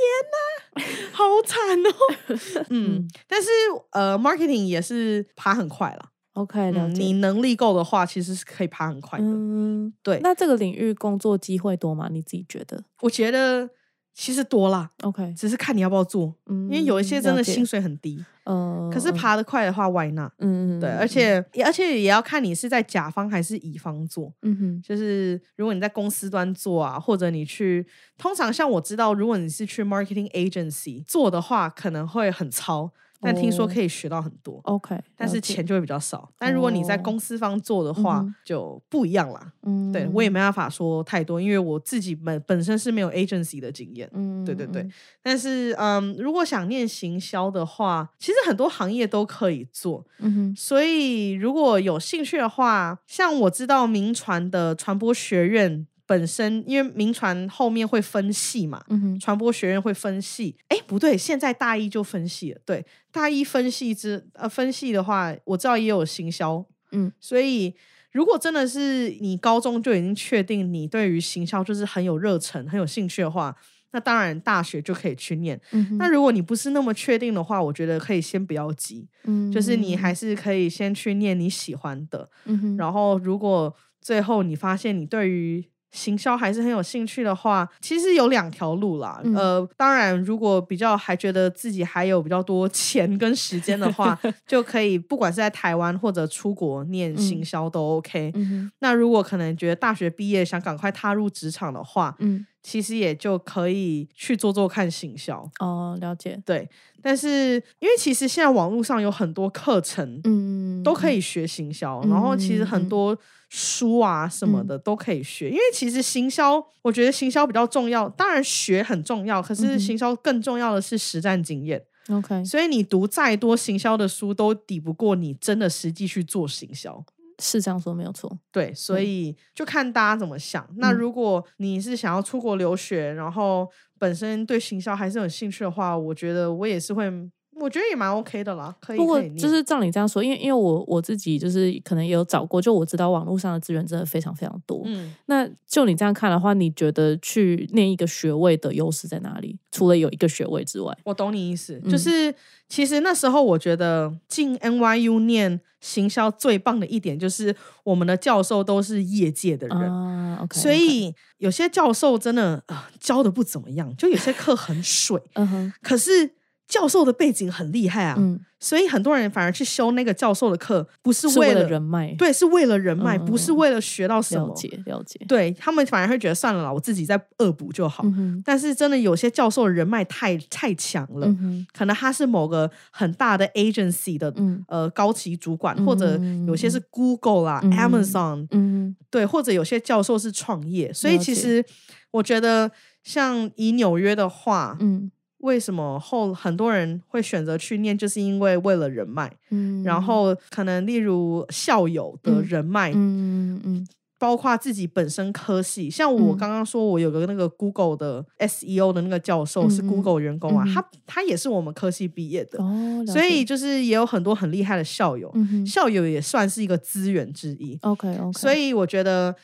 [0.75, 2.65] 哪， 好惨哦。
[2.69, 3.49] 嗯，但是
[3.93, 6.09] 呃，marketing 也是爬很快了。
[6.33, 7.01] OK，了嗯，解。
[7.01, 9.25] 你能力够的话，其实是可以爬很快的。
[9.25, 12.09] 嗯，对，那这个领域工作机会多吗？
[12.11, 13.67] 你自己觉得我觉得
[14.13, 16.35] 其实多啦，？OK，只是看你要不要做。
[16.45, 20.31] 嗯，因为有一些真的薪，水很低，呃，可是爬得快的话，why not？
[20.37, 24.33] 对，嗯而，且也而且也要看你是在甲方还是乙方做。
[24.41, 27.85] 嗯哼，就是如果你在公司端做啊，或者你去，
[28.17, 34.59] 通常像我知道，如果你是去 marketing agency 做的话，可能会很糙，但听说哦可以学到很多。
[34.63, 39.53] OK，但是钱就会比较少，但如果你在哦公司方做的话，就不一样啦。
[39.65, 44.09] 嗯，对我也没办法说太多，因为我自己本本身是没有 agency 的经验。
[44.13, 50.05] 嗯，对对对嗯，但是，嗯，如果想念行销的话，其实很多行业都可以做。
[50.19, 58.83] 嗯哼，所以，如果有兴趣的话，像我知道民传的传播学院本身，因为民传后面会分系嘛，
[59.19, 60.55] 传播学院会分系。
[60.69, 62.59] 哎，不对，现在大一就分系了。
[62.65, 66.65] 对，大一分系之呃分系的话，我知道也有行销。
[66.91, 67.73] 嗯，所以。
[68.13, 73.55] 如果真的是你高中就已经确定你对于行销就是很有热忱、很有兴趣的话，
[73.93, 75.59] 那当然大学就可以去念。
[75.71, 82.29] 嗯，那如果你不是那么确定的话，我觉得可以先不要急，嗯就是你还是可以先去念你喜欢的。
[82.45, 89.21] 嗯，然后，如果最后你发现你对于行销还是很有兴趣的话，其实有两条路啦。
[89.23, 98.31] 嗯呃，当然，如果比较还觉得自己还有比较多 钱跟时间的话， 就可以不管是在台湾或者出国念行销都 OK。
[98.33, 105.47] 嗯，那如果可能觉得大学毕业想赶快踏入职场的话，嗯，其实也就可以去做做看行销。
[105.59, 106.67] 哦，了解，对，
[107.01, 113.15] 但是因为其实现在网络上有很多课程，嗯，都可以学行销，然后其实很多
[113.49, 121.83] 书啊什么的都可以学，因为其实行销，我觉得行销比较重要，当然学很重要，可嗯是行销更重要的是实战经验。
[122.09, 127.01] OK，所以你读再多行销的书，都抵不过你真的实际去做行销。
[127.39, 128.31] 是这样说没有错。
[128.51, 130.67] 对，所嗯以就看大家怎么想。
[130.77, 133.67] 那嗯如果你是想要出国留学，然后
[133.99, 137.09] 本身对行销还是有兴趣的话，我觉得我也是会，
[137.55, 138.75] 我觉得也蛮 OK 的啦。
[138.79, 144.81] 可以，不过就是照你这样说，因为因为我我自己就是可能也有找过，就我知道网络上的资源真的非常非常多。
[144.85, 149.57] 嗯，那就你这样看的话，你觉得去念一个学位的优势在哪里？
[149.71, 152.33] 除了有一个学位之外，我懂你意思，嗯就是
[152.69, 159.77] 其实那时候我觉得进 NYU 念行销最棒的一点就是我们的教授都是业界的人。
[159.77, 166.35] 啊，OK，所以有些教授真的啊、呃教的不怎么样，就有些课很水，嗯哼，可是
[166.73, 174.55] 教授的背景很厉害啊，嗯，所以很多人反而去修那个教授的课，不是是为了了人脉，，对，是为了人脉，不是为了学到什了么。
[174.55, 178.03] 解了解，对他们反而会觉得算了啦，我自己再恶补就好。
[178.07, 184.65] 嗯，但是真的有些教授的人脉太太强了，嗯，可能他是某个很大的 agency 的、嗯。
[184.67, 190.91] 呃高级主管，或者有些是嗯 Google 啦、嗯 Amazon，嗯对，或者有些教授是创业。
[190.91, 191.63] 所以其实
[192.11, 192.71] 我觉得，
[193.03, 195.11] 像以纽约的话，嗯
[195.43, 206.37] 为什么后很多人会选择去念，就是因为为了人脉，嗯，然后可能例如校友的嗯人脉，嗯嗯包括自己本身科系，像我嗯。
[206.37, 209.87] 刚刚说，我有个那个 Google 的 SEO 的那个教授是嗯嗯。
[209.89, 217.77] Google 员工啊，嗯他他也是我们科系毕业的，哦，所以就是也有很多很厉害的校友，嗯校友也算是一个资源之一。
[217.81, 219.35] ，OK OK，所以我觉得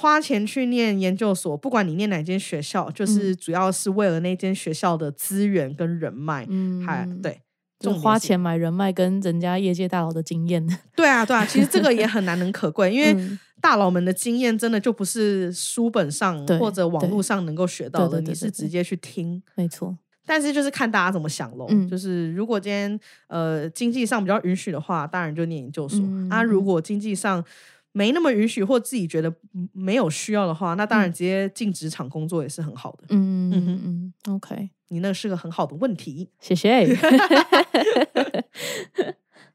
[0.00, 7.40] 花钱去念研究所，不管你念哪间学校，就是主要是为了那间学校的资源跟人脉，嗯，还对，
[7.80, 10.64] 就花钱买人脉跟人家业界大佬的经验。
[10.94, 19.42] 对啊，对啊， 其实这个也很难能可贵，因为嗯大佬们的经验真的就不是书本上或者网络上能够学到的，你是直接去听。
[19.56, 21.66] 没错，但是就是看大家怎么想喽。
[21.70, 26.40] 嗯就是如果今天呃经济上比较允许的话，当然就念研究所、嗯啊。
[26.40, 27.44] 如果经济上
[27.98, 33.06] 没那么允许，或自己觉得嗯没有需要的话，那当然直接进职场工作也是很好的。
[33.08, 36.30] 嗯嗯嗯，OK，你那是个很好的问题。
[36.38, 36.86] 谢谢。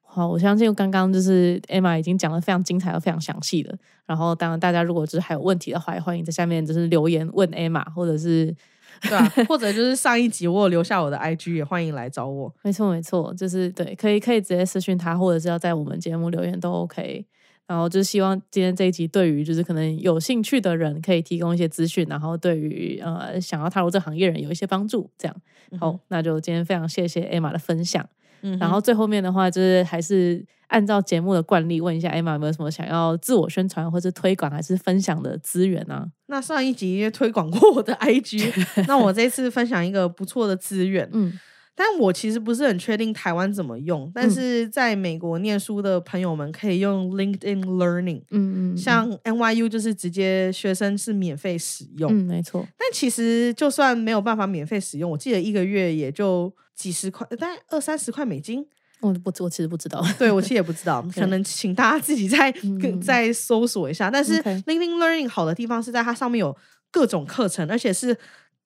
[0.02, 3.76] 好，我相信刚刚就是 Emma 已经讲的非常精彩、非常详细了。
[4.06, 8.54] 然后，当然大家如果就是还有问题的话，也欢迎在下面就是留言问 Emma，或者是
[9.10, 12.54] 对啊，或者就是上一集我有留下我的 IG，也欢迎来找我。
[12.62, 17.26] 没错没错，就是对，可以可以直接私讯他，或者是要在我们节目留言都 OK。
[17.66, 25.10] 然后就是希望今天这一集对于就是可能有兴趣的人可以提供一些资讯，然后对于呃想要踏入这行业人有一些帮助。
[25.18, 25.36] 这样
[25.80, 28.08] 好，那就今天非常谢谢 Emma 的分享。
[28.42, 36.06] 嗯，然后最后面的话，就是还是按照节目的惯例，问一下 Emma 有没有什么想要自我宣传或是推广还是分享的资源啊？
[36.28, 38.52] 那上一集推广过我的 IG，
[38.88, 41.10] 那我这次分享一个不错的资源。
[41.14, 41.40] 嗯
[41.76, 52.12] 但我其实不是很确定台湾怎么用，但嗯是在美国念书的朋友们可以用 LinkedIn Learning，、嗯嗯，像 NYU 就是直接学生是免费使用。
[52.12, 58.66] 嗯没错，但其实就算没有办法免费使用，我记得一个月也就几十块，大概二三十块美金。
[59.02, 60.02] 我不我其实不知道。
[60.18, 64.10] 对我其实也不知道， 可能请大家自己再、嗯再搜索一下。
[64.10, 66.56] 但是 LinkedIn Learning 好的地方是在它上面有
[66.90, 68.16] 各种课程，而且是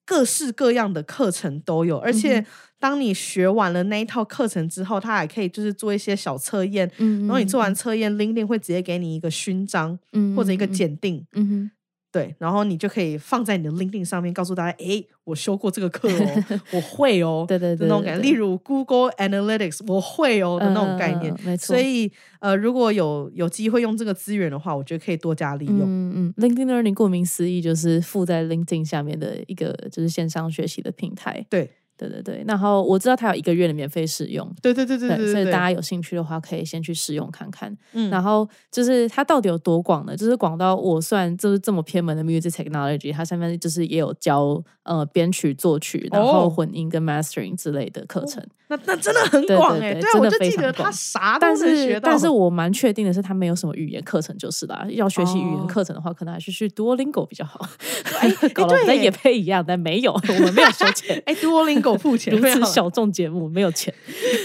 [0.08, 1.98] 各式各样的课程都有。
[1.98, 2.46] 而且嗯
[2.80, 6.88] 当你学完了那一套课程之后，它还可以就是做一些小测验。
[6.98, 11.70] 嗯，然后你做完测验，LinkedIn 会直接给你一个勋章嗯或者一个嗯检定，嗯哼
[12.10, 18.22] 对，然后你就可以放在你的 LinkedIn 上面，告诉大家，哎，我修过这个课哦，我会哦， 对对对的那种感觉。
[18.22, 21.32] 例如 Google Analytics，我会哦的那种概念。
[21.34, 21.66] 嗯没错。
[21.66, 25.80] 所以呃，如果有有机会用这个资源的话，我觉得可以多加利用。
[25.82, 31.44] 嗯嗯，LinkedIn Learning 顾名思义就是附在 LinkedIn 下面的一个就是线上学习的平台。
[31.50, 37.76] 对对对对，然后我知道它有一个月的免费试用，对对对对对对，所以大家有兴趣的话可以先去试用看看。
[37.92, 40.16] 嗯然后就是它到底有多广呢？
[40.16, 48.42] 就是广到我算就是这么偏门的 music technology，它上面就是也有教呃编曲、作曲，然后哦混音跟 mastering 之类的课程。
[48.68, 51.94] 那那真的很对广哎、对对对啊，我真的就记得他啥都但能学到。
[51.94, 54.86] 是但是我蛮确定的是，他没有什么语言课程就是啦。
[54.90, 57.66] 要学习语言哦课程的话，可能还是去 Duolingo 比较好。
[58.20, 61.20] 哎搞得我们在对耶也配一样，但没有，我们没有收钱。
[61.26, 63.92] 哎，Duolingo 付钱， 如此小众节目没有钱，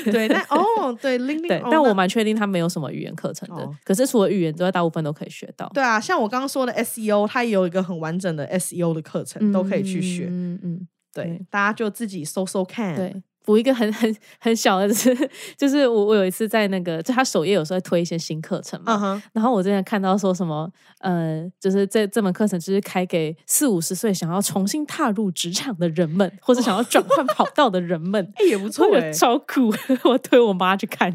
[0.05, 3.75] 对，但哦，对哦那但我蛮确定他没有什么语言课程的哦。
[3.83, 5.69] 可是除了语言之外，大部分都可以学到。
[5.73, 10.27] 对啊，像我刚刚说的 SEO，它也有一个很完整的 SEO 的课程，都可以去学。
[10.29, 12.95] 嗯嗯，对对，大家就自己搜搜看。
[12.95, 13.21] 对。
[13.43, 15.15] 补一个很 很很小的是，
[15.57, 29.73] 就是我我有一次在那个，就他首页有时候会推一些新课程嘛，然后我之前看到说什么，呃，就是这这门课程就是开给四五十岁想要重新踏入职场的人们，或者想要转换跑道的人们， 哎，也不错超酷，
[30.05, 31.11] 我推我妈去看，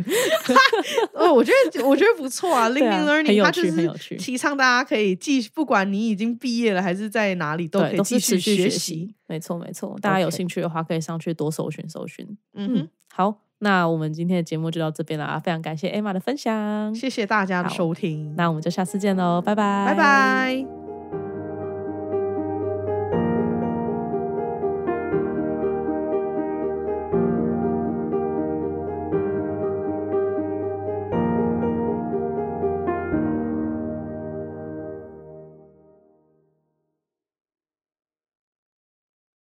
[1.15, 2.69] 哦，我觉得我觉得不错啊。
[2.69, 12.27] Learning 有它就是趣很有趣提倡大家可以继续，不管你已经毕业了还是在哪里，都可，以继续学习习。，没错没错，大家有兴趣的话可以上去多搜寻搜寻。
[12.55, 20.88] 嗯哼，好，那我们今天的节目就到这边啦，非常感谢 Emma 的分享，谢谢大家的收听，那我们就下次见喽，拜拜，拜拜。